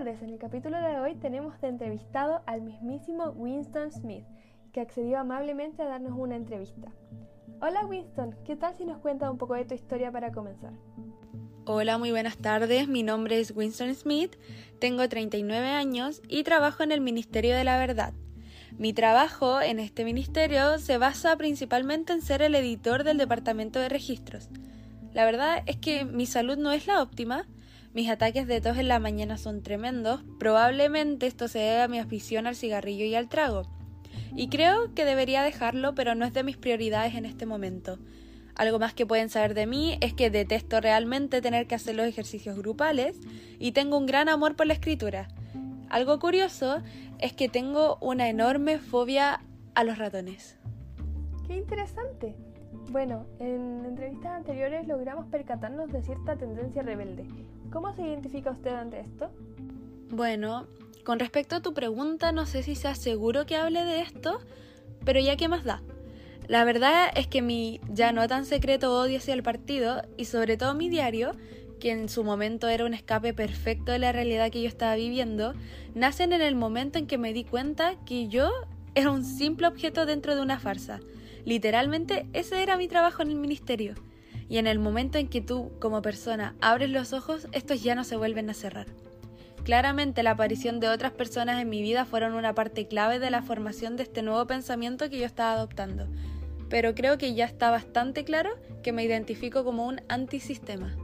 [0.00, 4.24] Tardes, en el capítulo de hoy tenemos de entrevistado al mismísimo Winston Smith,
[4.72, 6.90] que accedió amablemente a darnos una entrevista.
[7.60, 10.72] Hola Winston, ¿qué tal si nos cuentas un poco de tu historia para comenzar?
[11.66, 12.88] Hola, muy buenas tardes.
[12.88, 14.36] Mi nombre es Winston Smith,
[14.78, 18.14] tengo 39 años y trabajo en el Ministerio de la Verdad.
[18.78, 23.90] Mi trabajo en este ministerio se basa principalmente en ser el editor del Departamento de
[23.90, 24.48] Registros.
[25.12, 27.46] La verdad es que mi salud no es la óptima,
[27.92, 31.98] mis ataques de tos en la mañana son tremendos, probablemente esto se debe a mi
[31.98, 33.62] afición al cigarrillo y al trago.
[34.34, 37.98] Y creo que debería dejarlo, pero no es de mis prioridades en este momento.
[38.54, 42.06] Algo más que pueden saber de mí es que detesto realmente tener que hacer los
[42.06, 43.16] ejercicios grupales
[43.58, 45.28] y tengo un gran amor por la escritura.
[45.88, 46.82] Algo curioso
[47.18, 49.40] es que tengo una enorme fobia
[49.74, 50.56] a los ratones.
[51.46, 52.36] ¡Qué interesante!
[52.90, 57.24] Bueno, en entrevistas anteriores logramos percatarnos de cierta tendencia rebelde.
[57.72, 59.30] ¿Cómo se identifica usted ante esto?
[60.08, 60.66] Bueno,
[61.04, 64.40] con respecto a tu pregunta, no sé si sea seguro que hable de esto,
[65.04, 65.82] pero ya que más da.
[66.48, 70.56] La verdad es que mi ya no tan secreto odio hacia el partido y sobre
[70.56, 71.36] todo mi diario,
[71.78, 75.54] que en su momento era un escape perfecto de la realidad que yo estaba viviendo,
[75.94, 78.50] nacen en el momento en que me di cuenta que yo
[78.96, 80.98] era un simple objeto dentro de una farsa.
[81.44, 83.94] Literalmente ese era mi trabajo en el ministerio.
[84.48, 88.04] Y en el momento en que tú, como persona, abres los ojos, estos ya no
[88.04, 88.86] se vuelven a cerrar.
[89.64, 93.42] Claramente la aparición de otras personas en mi vida fueron una parte clave de la
[93.42, 96.08] formación de este nuevo pensamiento que yo estaba adoptando,
[96.68, 98.50] pero creo que ya está bastante claro
[98.82, 100.96] que me identifico como un antisistema.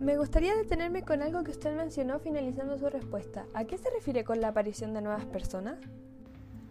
[0.00, 3.44] Me gustaría detenerme con algo que usted mencionó finalizando su respuesta.
[3.52, 5.78] ¿A qué se refiere con la aparición de nuevas personas?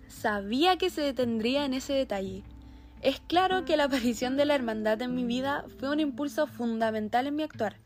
[0.07, 2.43] Sabía que se detendría en ese detalle.
[3.02, 7.27] Es claro que la aparición de la hermandad en mi vida fue un impulso fundamental
[7.27, 7.77] en mi actuar,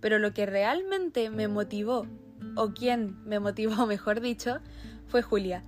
[0.00, 2.06] pero lo que realmente me motivó,
[2.54, 4.58] o quien me motivó mejor dicho,
[5.06, 5.62] fue Julia.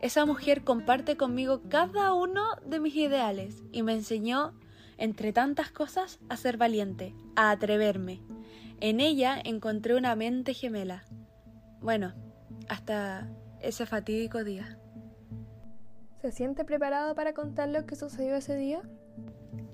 [0.00, 4.54] Esa mujer comparte conmigo cada uno de mis ideales y me enseñó,
[4.96, 8.22] entre tantas cosas, a ser valiente, a atreverme.
[8.80, 11.04] En ella encontré una mente gemela.
[11.80, 12.14] Bueno,
[12.68, 13.28] hasta
[13.60, 14.78] ese fatídico día.
[16.22, 18.80] ¿Se siente preparado para contar lo que sucedió ese día?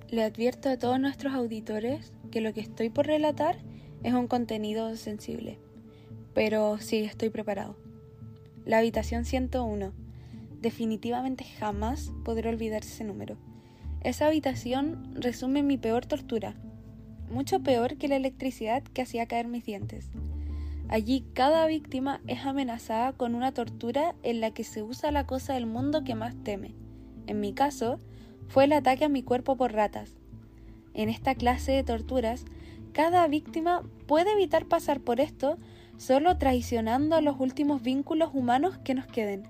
[0.09, 3.59] Le advierto a todos nuestros auditores que lo que estoy por relatar
[4.03, 5.59] es un contenido sensible.
[6.33, 7.77] Pero sí, estoy preparado.
[8.65, 9.93] La habitación 101
[10.63, 13.37] definitivamente jamás podré olvidar ese número.
[14.01, 16.55] Esa habitación resume mi peor tortura,
[17.31, 20.09] mucho peor que la electricidad que hacía caer mis dientes.
[20.88, 25.53] Allí cada víctima es amenazada con una tortura en la que se usa la cosa
[25.53, 26.75] del mundo que más teme.
[27.26, 27.99] En mi caso,
[28.49, 30.15] fue el ataque a mi cuerpo por ratas.
[30.94, 32.47] En esta clase de torturas,
[32.94, 35.59] cada víctima puede evitar pasar por esto
[35.99, 39.43] solo traicionando los últimos vínculos humanos que nos queden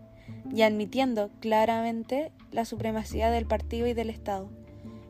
[0.53, 4.51] y admitiendo claramente la supremacía del partido y del Estado.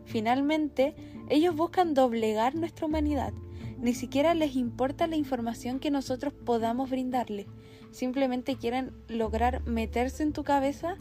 [0.04, 0.94] Finalmente,
[1.30, 3.32] ellos buscan doblegar nuestra humanidad.
[3.80, 7.46] Ni siquiera les importa la información que nosotros podamos brindarles.
[7.92, 10.96] Simplemente quieren lograr meterse en tu cabeza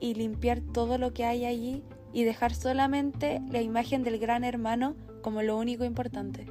[0.00, 1.82] y limpiar todo lo que hay allí
[2.12, 6.46] y dejar solamente la imagen del gran hermano como lo único importante.